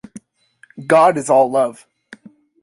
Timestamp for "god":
0.87-1.15